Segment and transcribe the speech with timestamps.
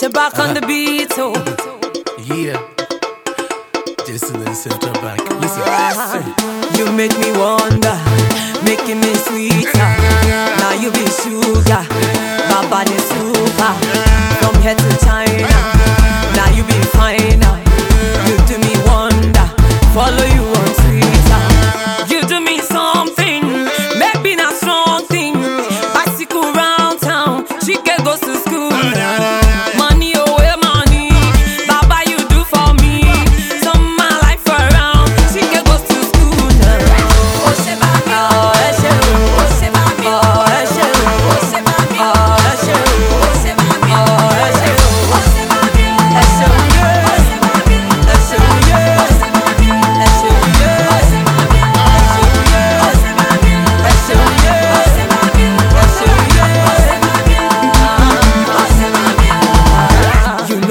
[0.00, 1.34] Shabach on the beat, oh.
[2.24, 2.62] Yeah.
[4.06, 5.20] Jason and Central Bank.
[5.40, 6.22] Listen.
[6.78, 7.98] You make me wonder,
[8.64, 9.90] making me sweeter.
[10.58, 11.82] Now you be sugar,
[12.48, 13.74] my body super.
[14.38, 15.77] From here to China.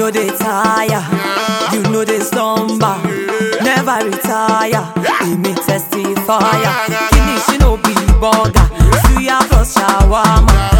[0.08, 1.04] know they tire,
[1.74, 2.96] you know they slumber,
[3.62, 4.92] never retire.
[5.20, 6.62] He me testify,
[7.10, 8.68] finish no be burger,
[9.04, 10.77] suya plus shawarma.